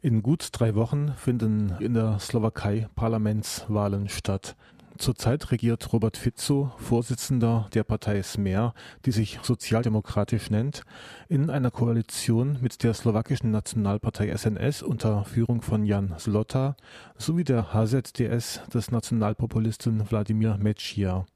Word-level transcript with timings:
In 0.00 0.22
gut 0.22 0.50
drei 0.52 0.76
Wochen 0.76 1.12
finden 1.16 1.74
in 1.80 1.94
der 1.94 2.20
Slowakei 2.20 2.86
Parlamentswahlen 2.94 4.08
statt. 4.08 4.54
Zurzeit 4.96 5.50
regiert 5.50 5.92
Robert 5.92 6.16
Fico, 6.16 6.72
Vorsitzender 6.78 7.68
der 7.74 7.82
Partei 7.82 8.22
Smer, 8.22 8.74
die 9.04 9.10
sich 9.10 9.40
sozialdemokratisch 9.42 10.50
nennt, 10.50 10.82
in 11.28 11.50
einer 11.50 11.72
Koalition 11.72 12.58
mit 12.60 12.84
der 12.84 12.94
slowakischen 12.94 13.50
Nationalpartei 13.50 14.36
SNS 14.36 14.82
unter 14.82 15.24
Führung 15.24 15.62
von 15.62 15.84
Jan 15.84 16.14
Slota 16.16 16.76
sowie 17.16 17.44
der 17.44 17.72
HZDS 17.72 18.60
des 18.72 18.92
Nationalpopulisten 18.92 20.08
Wladimir 20.10 20.58
Mečiar. 20.58 21.26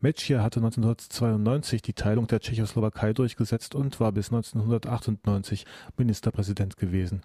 Mečiar 0.00 0.42
hatte 0.42 0.60
1992 0.60 1.82
die 1.82 1.94
Teilung 1.94 2.26
der 2.26 2.40
Tschechoslowakei 2.40 3.12
durchgesetzt 3.12 3.74
und 3.74 4.00
war 4.00 4.12
bis 4.12 4.28
1998 4.32 5.66
Ministerpräsident 5.96 6.76
gewesen. 6.78 7.22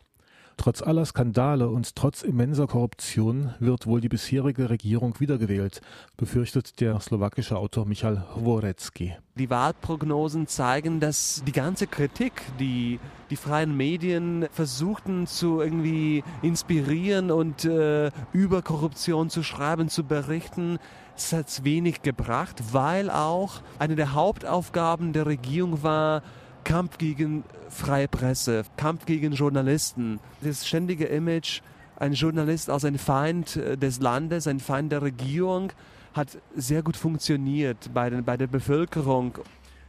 Trotz 0.61 0.83
aller 0.83 1.05
Skandale 1.05 1.69
und 1.69 1.95
trotz 1.95 2.21
immenser 2.21 2.67
Korruption 2.67 3.51
wird 3.57 3.87
wohl 3.87 3.99
die 3.99 4.09
bisherige 4.09 4.69
Regierung 4.69 5.19
wiedergewählt, 5.19 5.81
befürchtet 6.17 6.79
der 6.79 6.99
slowakische 6.99 7.57
Autor 7.57 7.87
Michal 7.87 8.27
Hvorecký. 8.35 9.13
Die 9.39 9.49
Wahlprognosen 9.49 10.45
zeigen, 10.45 10.99
dass 10.99 11.41
die 11.47 11.51
ganze 11.51 11.87
Kritik, 11.87 12.43
die 12.59 12.99
die 13.31 13.37
freien 13.37 13.75
Medien 13.75 14.45
versuchten 14.51 15.25
zu 15.25 15.61
irgendwie 15.61 16.23
inspirieren 16.43 17.31
und 17.31 17.65
äh, 17.65 18.11
über 18.31 18.61
Korruption 18.61 19.31
zu 19.31 19.41
schreiben, 19.41 19.89
zu 19.89 20.03
berichten, 20.03 20.77
es 21.17 21.33
hat 21.33 21.63
wenig 21.63 22.03
gebracht, 22.03 22.61
weil 22.71 23.09
auch 23.09 23.61
eine 23.79 23.95
der 23.95 24.13
Hauptaufgaben 24.13 25.11
der 25.11 25.25
Regierung 25.25 25.81
war, 25.81 26.21
Kampf 26.63 26.97
gegen 26.97 27.43
freie 27.69 28.07
Presse, 28.07 28.63
Kampf 28.77 29.05
gegen 29.05 29.33
Journalisten. 29.33 30.19
Das 30.41 30.67
ständige 30.67 31.05
Image, 31.05 31.61
ein 31.97 32.13
Journalist 32.13 32.69
als 32.69 32.85
ein 32.85 32.97
Feind 32.97 33.55
äh, 33.55 33.77
des 33.77 33.99
Landes, 33.99 34.47
ein 34.47 34.59
Feind 34.59 34.91
der 34.91 35.01
Regierung, 35.01 35.71
hat 36.13 36.37
sehr 36.55 36.83
gut 36.83 36.97
funktioniert 36.97 37.93
bei, 37.93 38.09
den, 38.09 38.23
bei 38.23 38.37
der 38.37 38.47
Bevölkerung. 38.47 39.37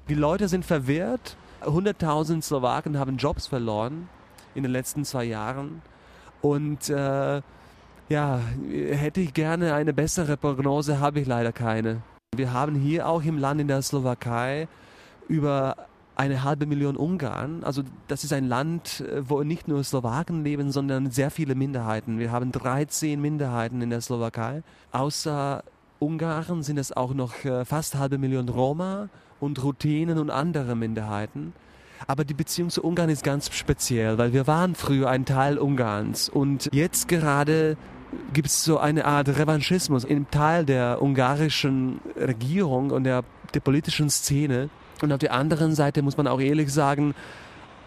Die 0.08 0.14
Leute 0.14 0.48
sind 0.48 0.64
verwirrt. 0.64 1.36
100.000 1.62 2.42
Slowaken 2.42 2.98
haben 2.98 3.16
Jobs 3.16 3.46
verloren 3.46 4.08
in 4.54 4.62
den 4.62 4.72
letzten 4.72 5.04
zwei 5.04 5.24
Jahren. 5.24 5.82
Und 6.40 6.88
äh, 6.90 7.40
ja, 8.08 8.40
hätte 8.70 9.20
ich 9.20 9.32
gerne 9.32 9.74
eine 9.74 9.92
bessere 9.92 10.36
Prognose, 10.36 11.00
habe 11.00 11.20
ich 11.20 11.26
leider 11.26 11.52
keine. 11.52 12.02
Wir 12.34 12.52
haben 12.52 12.74
hier 12.74 13.08
auch 13.08 13.22
im 13.22 13.38
Land 13.38 13.60
in 13.60 13.68
der 13.68 13.82
Slowakei 13.82 14.68
über 15.28 15.76
eine 16.16 16.44
halbe 16.44 16.66
Million 16.66 16.96
Ungarn. 16.96 17.64
Also 17.64 17.82
das 18.08 18.24
ist 18.24 18.32
ein 18.32 18.46
Land, 18.46 19.00
äh, 19.00 19.28
wo 19.28 19.42
nicht 19.42 19.68
nur 19.68 19.82
Slowaken 19.82 20.44
leben, 20.44 20.70
sondern 20.70 21.10
sehr 21.10 21.30
viele 21.30 21.54
Minderheiten. 21.54 22.18
Wir 22.18 22.30
haben 22.32 22.52
13 22.52 23.20
Minderheiten 23.20 23.80
in 23.80 23.90
der 23.90 24.00
Slowakei. 24.00 24.62
Außer 24.90 25.64
Ungarn 25.98 26.62
sind 26.62 26.78
es 26.78 26.92
auch 26.92 27.14
noch 27.14 27.44
äh, 27.44 27.64
fast 27.64 27.96
halbe 27.96 28.18
Million 28.18 28.48
Roma 28.48 29.08
und 29.40 29.62
Ruthenen 29.62 30.18
und 30.18 30.30
andere 30.30 30.76
Minderheiten. 30.76 31.52
Aber 32.06 32.24
die 32.24 32.34
Beziehung 32.34 32.70
zu 32.70 32.82
Ungarn 32.82 33.10
ist 33.10 33.22
ganz 33.22 33.54
speziell, 33.54 34.18
weil 34.18 34.32
wir 34.32 34.46
waren 34.46 34.74
früher 34.74 35.08
ein 35.08 35.24
Teil 35.24 35.58
Ungarns 35.58 36.28
und 36.28 36.68
jetzt 36.72 37.06
gerade 37.08 37.76
gibt 38.32 38.48
es 38.48 38.64
so 38.64 38.78
eine 38.78 39.04
Art 39.04 39.28
Revanchismus 39.28 40.04
im 40.04 40.30
Teil 40.30 40.66
der 40.66 41.00
ungarischen 41.00 42.00
Regierung 42.16 42.90
und 42.90 43.04
der, 43.04 43.24
der 43.54 43.60
politischen 43.60 44.10
Szene 44.10 44.68
und 45.02 45.12
auf 45.12 45.18
der 45.18 45.32
anderen 45.32 45.74
Seite 45.74 46.02
muss 46.02 46.16
man 46.16 46.26
auch 46.26 46.40
ehrlich 46.40 46.72
sagen, 46.72 47.14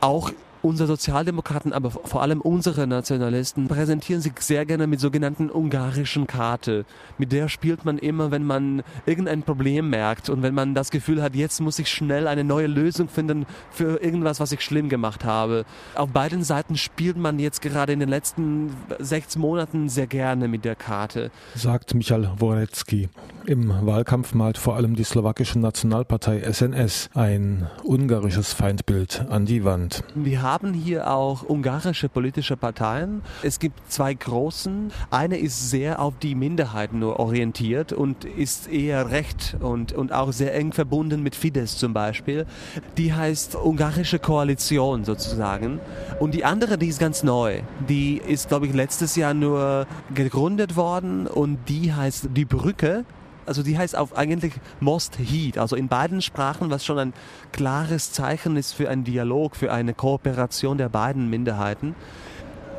auch 0.01 0.31
unsere 0.65 0.87
Sozialdemokraten, 0.87 1.73
aber 1.73 1.91
vor 1.91 2.23
allem 2.23 2.41
unsere 2.41 2.87
Nationalisten 2.87 3.67
präsentieren 3.67 4.21
sich 4.21 4.33
sehr 4.39 4.65
gerne 4.65 4.87
mit 4.87 4.99
sogenannten 4.99 5.51
ungarischen 5.51 6.25
Karte. 6.25 6.85
Mit 7.19 7.31
der 7.31 7.49
spielt 7.49 7.85
man 7.85 7.99
immer, 7.99 8.31
wenn 8.31 8.43
man 8.43 8.81
irgendein 9.05 9.43
Problem 9.43 9.91
merkt 9.91 10.29
und 10.29 10.41
wenn 10.41 10.55
man 10.55 10.73
das 10.73 10.89
Gefühl 10.89 11.21
hat, 11.21 11.35
jetzt 11.35 11.61
muss 11.61 11.77
ich 11.77 11.87
schnell 11.87 12.27
eine 12.27 12.43
neue 12.43 12.65
Lösung 12.65 13.07
finden 13.07 13.45
für 13.69 14.01
irgendwas, 14.01 14.39
was 14.39 14.51
ich 14.51 14.61
schlimm 14.61 14.89
gemacht 14.89 15.23
habe. 15.23 15.65
Auf 15.93 16.09
beiden 16.09 16.43
Seiten 16.43 16.77
spielt 16.77 17.17
man 17.17 17.37
jetzt 17.37 17.61
gerade 17.61 17.93
in 17.93 17.99
den 17.99 18.09
letzten 18.09 18.71
sechs 18.97 19.37
Monaten 19.37 19.87
sehr 19.87 20.07
gerne 20.07 20.47
mit 20.47 20.65
der 20.65 20.75
Karte. 20.75 21.29
Sagt 21.53 21.93
Michal 21.93 22.31
Worecki. 22.39 23.09
Im 23.45 23.69
Wahlkampf 23.85 24.33
malt 24.33 24.57
vor 24.57 24.75
allem 24.75 24.95
die 24.95 25.03
slowakische 25.03 25.59
Nationalpartei 25.59 26.41
SNS 26.51 27.11
ein 27.13 27.67
ungarisches 27.83 28.53
Feindbild 28.53 29.25
an 29.29 29.45
die 29.45 29.63
Wand. 29.63 30.03
Wir 30.15 30.41
haben 30.41 30.54
haben 30.55 30.73
hier 30.73 31.11
auch 31.11 31.43
ungarische 31.43 32.07
politische 32.07 32.55
Parteien. 32.55 33.23
Es 33.43 33.59
gibt 33.59 33.91
zwei 33.91 34.13
großen. 34.13 34.89
Eine 35.11 35.37
ist 35.37 35.69
sehr 35.69 35.99
auf 35.99 36.13
die 36.17 36.33
Minderheiten 36.33 36.99
nur 36.99 37.19
orientiert 37.19 37.91
und 37.91 38.23
ist 38.23 38.69
eher 38.69 39.11
recht 39.11 39.57
und, 39.59 39.91
und 39.91 40.13
auch 40.13 40.31
sehr 40.31 40.55
eng 40.55 40.71
verbunden 40.71 41.21
mit 41.21 41.35
Fidesz 41.35 41.77
zum 41.77 41.91
Beispiel. 41.91 42.45
Die 42.95 43.13
heißt 43.13 43.57
Ungarische 43.57 44.17
Koalition 44.17 45.03
sozusagen. 45.03 45.81
Und 46.21 46.33
die 46.33 46.45
andere, 46.45 46.77
die 46.77 46.87
ist 46.87 47.01
ganz 47.01 47.21
neu. 47.21 47.59
Die 47.89 48.21
ist, 48.25 48.47
glaube 48.47 48.67
ich, 48.67 48.73
letztes 48.73 49.17
Jahr 49.17 49.33
nur 49.33 49.87
gegründet 50.13 50.77
worden 50.77 51.27
und 51.27 51.57
die 51.67 51.91
heißt 51.91 52.29
Die 52.33 52.45
Brücke 52.45 53.03
also 53.45 53.63
die 53.63 53.77
heißt 53.77 53.95
auf 53.95 54.17
eigentlich 54.17 54.53
Most 54.79 55.17
Heat, 55.19 55.57
also 55.57 55.75
in 55.75 55.87
beiden 55.87 56.21
Sprachen, 56.21 56.69
was 56.69 56.85
schon 56.85 56.99
ein 56.99 57.13
klares 57.51 58.11
Zeichen 58.11 58.57
ist 58.57 58.73
für 58.73 58.89
einen 58.89 59.03
Dialog, 59.03 59.55
für 59.55 59.71
eine 59.71 59.93
Kooperation 59.93 60.77
der 60.77 60.89
beiden 60.89 61.29
Minderheiten 61.29 61.95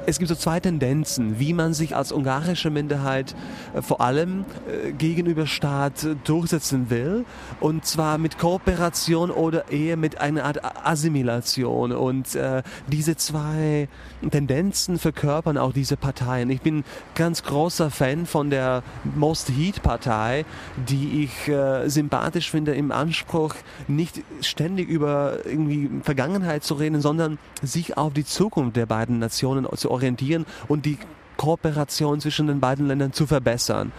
es 0.07 0.19
gibt 0.19 0.29
so 0.29 0.37
zwei 0.37 0.61
Tendenzen, 0.61 1.41
wie 1.41 1.53
man 1.53 1.75
sich 1.75 1.97
als 1.97 2.13
ungarische 2.13 2.71
Minderheit 2.71 3.35
äh, 3.75 3.83
vor 3.83 4.01
allem 4.01 4.45
äh, 4.69 4.93
gegenüber 4.93 5.47
Staat 5.47 6.07
durchsetzen 6.25 6.91
will. 6.91 7.25
Und 7.59 7.85
zwar 7.85 8.17
mit 8.17 8.39
Kooperation 8.39 9.33
oder 9.33 9.71
eher 9.71 9.97
mit 9.97 10.21
einer 10.21 10.45
Art 10.45 10.61
Assimilation. 10.87 11.91
Und 11.91 12.37
äh, 12.37 12.63
diese 12.87 13.17
zwei 13.17 13.89
Tendenzen 14.31 14.99
verkörpern 14.99 15.59
auch 15.59 15.73
diese 15.73 15.97
Parteien. 15.97 16.51
Ich 16.51 16.61
bin 16.61 16.85
ganz 17.17 17.43
großer 17.43 17.91
Fan 17.91 18.27
von 18.27 18.51
der 18.51 18.85
Most 19.17 19.51
Heat 19.51 19.83
Partei, 19.83 20.45
die 20.89 21.25
ich 21.25 21.51
sympathisch 21.87 22.51
finde 22.51 22.75
im 22.75 22.93
Anspruch, 22.93 23.55
nicht 23.89 24.23
ständig 24.41 24.89
über 24.89 25.39
irgendwie 25.45 25.91
Vergangenheit 26.03 26.65
zu 26.65 26.75
reden, 26.75 27.01
sondern 27.01 27.39
sich 27.63 27.97
auf 27.97 28.13
die 28.13 28.25
Zukunft 28.25 28.77
der 28.77 28.87
beiden 28.87 29.19
Nationen 29.19 29.67
zu 29.77 29.91
orientieren 29.97 30.47
und 30.69 30.87
die 30.87 30.99
Kooperation 31.37 32.21
zwischen 32.21 32.47
den 32.47 32.61
beiden 32.61 32.87
Ländern 32.87 33.13
zu 33.13 33.27
verbessern. 33.27 33.93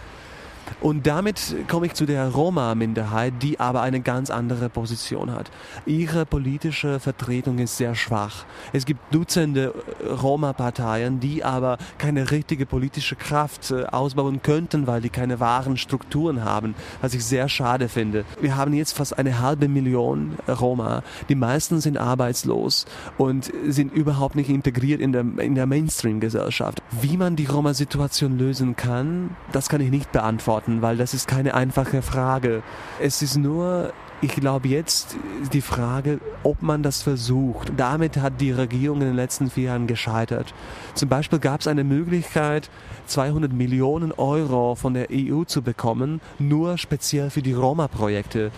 Und 0.80 1.06
damit 1.06 1.56
komme 1.68 1.86
ich 1.86 1.94
zu 1.94 2.06
der 2.06 2.28
Roma-Minderheit, 2.28 3.34
die 3.42 3.60
aber 3.60 3.80
eine 3.82 4.00
ganz 4.00 4.30
andere 4.30 4.68
Position 4.68 5.32
hat. 5.32 5.50
Ihre 5.86 6.26
politische 6.26 7.00
Vertretung 7.00 7.58
ist 7.58 7.76
sehr 7.76 7.94
schwach. 7.94 8.44
Es 8.72 8.86
gibt 8.86 9.00
Dutzende 9.12 9.74
äh, 10.02 10.08
Roma-Parteien, 10.08 11.20
die 11.20 11.44
aber 11.44 11.78
keine 11.98 12.30
richtige 12.30 12.66
politische 12.66 13.16
Kraft 13.16 13.70
äh, 13.70 13.84
ausbauen 13.84 14.42
könnten, 14.42 14.86
weil 14.86 15.00
die 15.00 15.08
keine 15.08 15.40
wahren 15.40 15.76
Strukturen 15.76 16.44
haben, 16.44 16.74
was 17.00 17.14
ich 17.14 17.24
sehr 17.24 17.48
schade 17.48 17.88
finde. 17.88 18.24
Wir 18.40 18.56
haben 18.56 18.72
jetzt 18.72 18.96
fast 18.96 19.18
eine 19.18 19.40
halbe 19.40 19.68
Million 19.68 20.36
Roma. 20.48 21.02
Die 21.28 21.34
meisten 21.34 21.80
sind 21.80 21.98
arbeitslos 21.98 22.86
und 23.16 23.50
sind 23.66 23.92
überhaupt 23.92 24.36
nicht 24.36 24.50
integriert 24.50 25.00
in 25.00 25.12
der, 25.12 25.24
in 25.38 25.54
der 25.54 25.66
Mainstream-Gesellschaft. 25.66 26.82
Wie 27.00 27.16
man 27.16 27.36
die 27.36 27.46
Roma-Situation 27.46 28.38
lösen 28.38 28.76
kann, 28.76 29.36
das 29.52 29.68
kann 29.68 29.80
ich 29.80 29.90
nicht 29.90 30.12
beantworten 30.12 30.57
beantworten, 30.58 30.82
weil 30.82 30.96
das 30.96 31.14
ist 31.14 31.28
keine 31.28 31.54
einfache 31.54 32.02
Frage. 32.02 32.62
Es 33.00 33.22
ist 33.22 33.36
nur 33.36 33.92
ich 34.20 34.34
glaube 34.34 34.66
jetzt 34.66 35.14
die 35.52 35.60
Frage, 35.60 36.18
ob 36.42 36.60
man 36.60 36.82
das 36.82 37.02
versucht. 37.02 37.70
Damit 37.76 38.16
hat 38.16 38.40
die 38.40 38.50
Regierung 38.50 39.00
in 39.00 39.06
den 39.06 39.14
letzten 39.14 39.48
vier 39.48 39.66
Jahren 39.66 39.86
gescheitert. 39.86 40.54
Zum 40.94 41.08
Beispiel 41.08 41.38
gab 41.38 41.60
es 41.60 41.68
eine 41.68 41.84
Möglichkeit, 41.84 42.68
200 43.06 43.52
Millionen 43.52 44.10
Euro 44.10 44.74
von 44.74 44.94
der 44.94 45.06
EU 45.12 45.44
zu 45.44 45.62
bekommen, 45.62 46.20
nur 46.40 46.78
speziell 46.78 47.30
für 47.30 47.42
die 47.42 47.52
Roma-Projekte. 47.52 48.50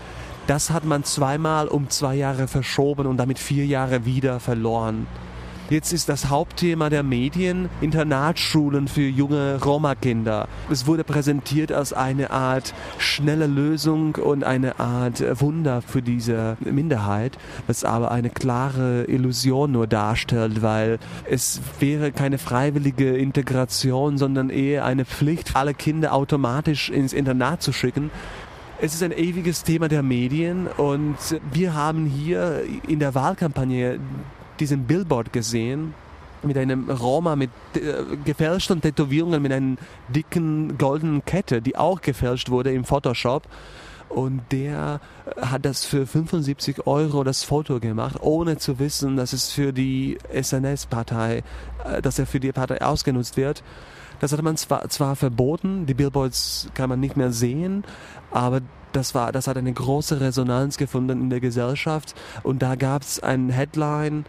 Das 0.47 0.71
hat 0.71 0.87
man 0.87 1.05
zweimal 1.05 1.69
um 1.69 1.91
zwei 1.91 2.15
Jahre 2.15 2.49
verschoben 2.49 3.07
und 3.07 3.19
damit 3.19 3.39
vier 3.39 3.67
Jahre 3.67 4.07
wieder 4.07 4.41
verloren. 4.41 5.07
Jetzt 5.71 5.93
ist 5.93 6.09
das 6.09 6.29
Hauptthema 6.29 6.91
der 6.91 7.05
Medien 7.05 7.69
Internatsschulen 7.81 8.89
für 8.89 9.07
junge 9.07 9.57
Roma-Kinder. 9.63 10.49
Es 10.69 10.89
wurde 10.89 11.05
präsentiert 11.05 11.71
als 11.71 11.93
eine 11.93 12.33
Art 12.33 12.75
schnelle 12.99 13.47
Lösung 13.47 14.17
und 14.17 14.43
eine 14.43 14.81
Art 14.81 15.23
Wunder 15.41 15.81
für 15.81 16.03
diese 16.03 16.57
Minderheit, 16.59 17.39
was 17.69 17.85
aber 17.85 18.11
eine 18.11 18.31
klare 18.31 19.05
Illusion 19.05 19.71
nur 19.71 19.87
darstellt, 19.87 20.61
weil 20.61 20.99
es 21.31 21.61
wäre 21.79 22.11
keine 22.11 22.39
freiwillige 22.39 23.17
Integration, 23.17 24.19
sondern 24.19 24.51
eher 24.51 24.85
eine 24.85 25.05
Pflicht, 25.05 25.55
alle 25.55 25.75
Kinder 25.75 26.15
automatisch 26.15 26.91
ins 26.91 27.13
Internat 27.13 27.63
zu 27.63 27.73
schicken. 27.73 28.11
Es 28.81 28.93
ist 28.93 29.05
ein 29.05 29.13
ewiges 29.13 29.63
Thema 29.63 29.87
der 29.87 30.03
Medien 30.03 30.67
und 30.67 31.17
wir 31.53 31.75
haben 31.75 32.07
hier 32.07 32.65
in 32.89 32.99
der 32.99 33.15
Wahlkampagne 33.15 34.01
diesen 34.61 34.85
Billboard 34.85 35.33
gesehen 35.33 35.95
mit 36.43 36.57
einem 36.57 36.89
Roma 36.91 37.37
mit 37.37 37.51
äh, 37.75 38.17
gefälschten 38.25 38.81
Tätowierungen 38.81 39.43
mit 39.43 39.53
einer 39.53 39.77
dicken 40.09 40.79
goldenen 40.79 41.25
Kette, 41.25 41.61
die 41.61 41.77
auch 41.77 42.01
gefälscht 42.01 42.51
wurde 42.51 42.73
im 42.73 42.85
Photoshop. 42.85 43.47
Und 44.09 44.43
der 44.51 45.01
hat 45.41 45.65
das 45.65 45.85
für 45.85 46.05
75 46.05 46.87
Euro 46.87 47.23
das 47.23 47.45
Foto 47.45 47.79
gemacht, 47.79 48.17
ohne 48.21 48.59
zu 48.59 48.81
wissen, 48.81 49.17
dass 49.17 49.33
es 49.33 49.53
für 49.53 49.73
die 49.73 50.19
SNS-Partei, 50.33 51.45
äh, 51.85 52.03
dass 52.03 52.19
er 52.19 52.27
für 52.27 52.41
die 52.41 52.53
Partei 52.53 52.81
ausgenutzt 52.83 53.37
wird. 53.37 53.63
Das 54.19 54.33
hat 54.33 54.43
man 54.43 54.57
zwar, 54.57 54.89
zwar 54.91 55.17
verboten, 55.17 55.87
die 55.87 55.95
Billboards 55.95 56.69
kann 56.75 56.91
man 56.91 57.01
nicht 57.01 57.17
mehr 57.17 57.33
sehen, 57.33 57.85
aber 58.31 58.61
das 58.93 59.15
war, 59.15 59.33
das 59.33 59.47
hat 59.47 59.57
eine 59.57 59.73
große 59.73 60.21
Resonanz 60.21 60.77
gefunden 60.77 61.23
in 61.23 61.31
der 61.31 61.41
Gesellschaft 61.41 62.15
und 62.43 62.61
da 62.61 62.75
gab 62.75 63.03
es 63.03 63.21
ein 63.23 63.49
Headline, 63.49 64.27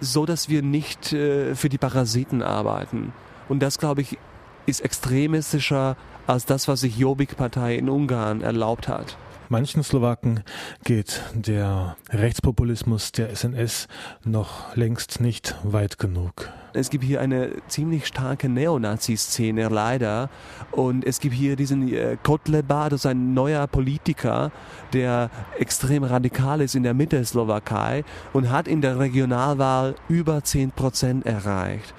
so 0.00 0.26
dass 0.26 0.48
wir 0.48 0.62
nicht 0.62 1.12
äh, 1.12 1.54
für 1.54 1.68
die 1.68 1.78
Parasiten 1.78 2.42
arbeiten. 2.42 3.12
Und 3.48 3.60
das, 3.60 3.78
glaube 3.78 4.00
ich, 4.00 4.18
ist 4.66 4.80
extremistischer 4.80 5.96
als 6.26 6.46
das, 6.46 6.68
was 6.68 6.80
sich 6.80 6.96
Jobbik-Partei 6.96 7.76
in 7.76 7.88
Ungarn 7.88 8.40
erlaubt 8.42 8.88
hat. 8.88 9.16
Manchen 9.52 9.82
Slowaken 9.82 10.44
geht 10.84 11.22
der 11.34 11.96
Rechtspopulismus 12.10 13.10
der 13.10 13.34
SNS 13.34 13.88
noch 14.24 14.76
längst 14.76 15.20
nicht 15.20 15.56
weit 15.64 15.98
genug. 15.98 16.48
Es 16.72 16.88
gibt 16.88 17.02
hier 17.02 17.20
eine 17.20 17.50
ziemlich 17.66 18.06
starke 18.06 18.48
Neonazi-Szene, 18.48 19.68
leider. 19.68 20.30
Und 20.70 21.04
es 21.04 21.18
gibt 21.18 21.34
hier 21.34 21.56
diesen 21.56 21.92
äh, 21.92 22.16
Kotleba, 22.22 22.90
das 22.90 23.00
ist 23.00 23.06
ein 23.06 23.34
neuer 23.34 23.66
Politiker, 23.66 24.52
der 24.92 25.30
extrem 25.58 26.04
radikal 26.04 26.60
ist 26.60 26.76
in 26.76 26.84
der 26.84 26.94
Mitte 26.94 27.16
der 27.16 27.24
Slowakei 27.24 28.04
und 28.32 28.52
hat 28.52 28.68
in 28.68 28.82
der 28.82 29.00
Regionalwahl 29.00 29.96
über 30.08 30.44
10 30.44 30.70
Prozent 30.70 31.26
erreicht. 31.26 31.92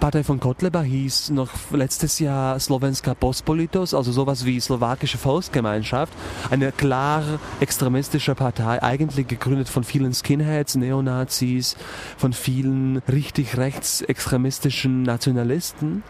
Partei 0.00 0.24
von 0.24 0.40
Kotleba 0.40 0.82
hieß 0.82 1.30
noch 1.30 1.50
letztes 1.72 2.18
Jahr 2.18 2.58
Slovenska 2.58 3.14
Pospolitos, 3.14 3.94
also 3.94 4.12
sowas 4.12 4.44
wie 4.44 4.60
slowakische 4.60 5.18
Volksgemeinschaft. 5.18 6.12
Eine 6.50 6.72
klar 6.72 7.22
extremistische 7.60 8.34
Partei, 8.34 8.82
eigentlich 8.82 9.26
gegründet 9.26 9.68
von 9.68 9.84
vielen 9.84 10.12
Skinheads, 10.12 10.76
Neonazis, 10.76 11.76
von 12.16 12.32
vielen 12.32 12.98
richtig 13.08 13.56
rechtsextremistischen 13.56 15.02
Nationalisten. 15.02 16.02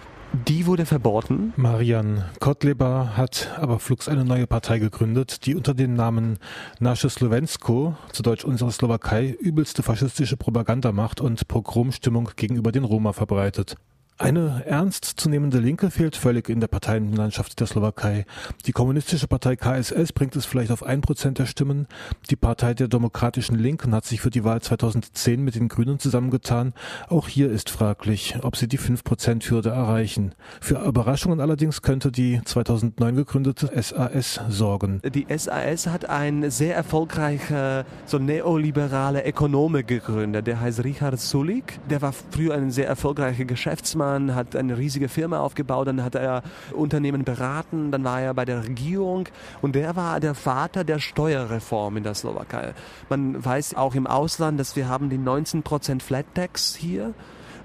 Die 0.49 0.67
wurde 0.67 0.85
verboten. 0.85 1.53
Marian 1.57 2.25
Kotleba 2.41 3.17
hat 3.17 3.51
aber 3.57 3.79
flugs 3.79 4.09
eine 4.09 4.25
neue 4.25 4.49
Partei 4.49 4.81
gegründet, 4.81 5.47
die 5.47 5.55
unter 5.55 5.75
dem 5.75 5.95
Namen 5.95 6.39
Nasze 6.81 7.09
Slovensko, 7.09 7.95
zu 8.11 8.23
Deutsch 8.25 8.45
unsere 8.45 8.73
Slowakei, 8.73 9.37
übelste 9.39 9.85
faschistische 9.85 10.37
Propaganda 10.37 10.91
macht 10.91 11.21
und 11.21 11.47
Pogromstimmung 11.47 12.31
gegenüber 12.35 12.73
den 12.73 12.83
Roma 12.83 13.13
verbreitet. 13.13 13.77
Eine 14.17 14.63
ernstzunehmende 14.65 15.59
Linke 15.59 15.91
fehlt 15.91 16.15
völlig 16.15 16.49
in 16.49 16.61
der 16.61 16.69
Parteienlandschaft 16.69 17.59
der 17.59 17.67
Slowakei. 17.67 18.27
Die 18.65 18.71
kommunistische 18.71 19.27
Partei 19.27 19.57
KSS 19.57 20.13
bringt 20.13 20.37
es 20.37 20.47
vielleicht 20.47 20.71
auf 20.71 20.85
ein 20.85 21.01
Prozent 21.01 21.41
der 21.41 21.47
Stimmen. 21.47 21.89
Die 22.31 22.37
Partei 22.37 22.75
der 22.75 22.87
Demokratischen 22.87 23.59
Linken 23.59 23.93
hat 23.93 24.05
sich 24.05 24.21
für 24.21 24.31
die 24.31 24.45
Wahl 24.45 24.63
2010 24.63 25.43
mit 25.43 25.57
den 25.57 25.67
Grünen 25.67 25.99
zusammengetan. 25.99 26.75
Auch 27.09 27.27
hier 27.27 27.51
ist 27.51 27.71
fraglich, 27.71 28.37
ob 28.43 28.57
sie 28.57 28.69
die 28.69 28.79
5%-Hürde 28.79 29.71
erreichen. 29.71 30.37
Für 30.61 30.85
Überraschungen 30.87 31.41
allerdings 31.41 31.83
könnte 31.83 32.13
die 32.13 32.41
2009 32.45 33.17
gegründete 33.17 33.73
SAS 33.83 34.41
sorgen. 34.49 35.03
Die 35.13 35.27
SAS 35.37 35.89
hat 35.89 36.09
ein 36.09 36.53
sehr 36.53 36.77
erfolgreicher, 36.77 37.85
so 38.07 38.19
neoliberale 38.19 39.27
Ökonome 39.27 39.83
gegründet. 39.83 40.47
Der 40.47 40.61
heißt 40.61 40.85
Richard 40.85 41.19
Sulik. 41.19 41.81
Der 41.91 42.01
war 42.01 42.13
früher 42.13 42.55
ein 42.55 42.71
sehr 42.71 42.87
erfolgreicher 42.87 43.45
Geschäftsmann 43.45 44.04
Geschäftsmann, 44.05 44.35
hat 44.35 44.57
eine 44.57 44.77
riesige 44.79 45.09
Firma 45.09 45.41
aufgebaut, 45.41 45.89
dann 45.89 46.03
hat 46.03 46.15
er 46.15 46.43
Unternehmen 46.73 47.25
beraten, 47.25 47.91
dann 47.91 48.05
war 48.05 48.21
er 48.21 48.35
bei 48.35 48.45
der 48.45 48.65
Regierung 48.65 49.29
und 49.63 49.75
der 49.75 49.97
war 49.97 50.21
der 50.21 50.35
Vater 50.35 50.85
der 50.85 50.99
Steuerreform 50.99 51.97
in 51.97 52.05
der 52.05 52.15
Slowakei. 52.15 52.75
Man 53.09 53.43
weiß 53.45 53.75
auch 53.77 53.95
im 53.95 54.07
Ausland, 54.07 54.61
dass 54.61 54.77
wir 54.77 54.89
haben 54.89 55.11
die 55.11 55.19
19% 55.19 56.03
Flat 56.03 56.27
Tax 56.35 56.75
hier 56.75 57.15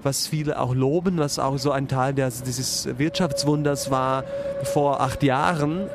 was 0.02 0.26
viele 0.26 0.58
auch 0.58 0.74
loben, 0.74 1.18
was 1.18 1.38
auch 1.38 1.58
so 1.58 1.72
ein 1.72 1.86
Teil 1.86 2.14
des, 2.14 2.42
dieses 2.42 2.88
Wirtschaftswunders 2.96 3.90
war 3.90 4.24
vor 4.62 5.02
acht 5.02 5.22
Jahren. 5.22 5.90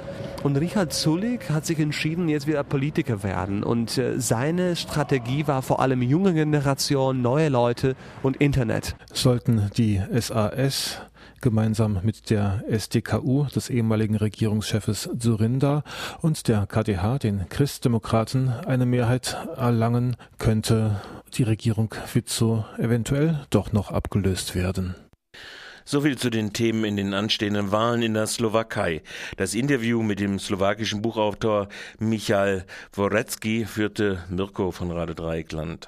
Und 0.45 0.57
Richard 0.57 0.93
Zulik 0.93 1.49
hat 1.49 1.65
sich 1.65 1.79
entschieden, 1.79 2.29
jetzt 2.29 2.45
wieder 2.45 2.63
Politiker 2.63 3.23
werden. 3.23 3.63
Und 3.63 3.97
äh, 3.97 4.21
seine 4.21 4.75
Strategie 4.75 5.47
war 5.47 5.63
vor 5.63 5.79
allem 5.79 6.03
junge 6.03 6.35
Generation, 6.35 7.19
neue 7.23 7.49
Leute 7.49 7.95
und 8.21 8.37
Internet. 8.37 8.95
Sollten 9.11 9.71
die 9.75 9.99
SAS 10.11 11.01
gemeinsam 11.41 11.97
mit 12.03 12.29
der 12.29 12.63
SDKU 12.69 13.45
des 13.45 13.71
ehemaligen 13.71 14.17
Regierungschefes 14.17 15.09
Zurinda 15.17 15.81
und 16.21 16.47
der 16.47 16.67
KDH, 16.67 17.17
den 17.17 17.49
Christdemokraten, 17.49 18.49
eine 18.49 18.85
Mehrheit 18.85 19.35
erlangen, 19.57 20.15
könnte 20.37 21.01
die 21.33 21.43
Regierung 21.43 21.95
Fico 22.05 22.65
eventuell 22.77 23.39
doch 23.49 23.73
noch 23.73 23.91
abgelöst 23.91 24.53
werden. 24.53 24.93
Soviel 25.87 26.17
zu 26.17 26.31
den 26.31 26.51
Themen 26.51 26.83
in 26.83 26.97
den 26.97 27.13
anstehenden 27.13 27.71
Wahlen 27.71 28.01
in 28.01 28.15
der 28.15 28.25
Slowakei. 28.25 29.03
Das 29.37 29.53
Interview 29.53 30.01
mit 30.01 30.19
dem 30.19 30.39
slowakischen 30.39 31.03
Buchautor 31.03 31.69
Michal 31.99 32.65
Worecki 32.93 33.65
führte 33.65 34.23
Mirko 34.29 34.71
von 34.71 34.89
Rade 34.89 35.13
Dreieckland. 35.13 35.87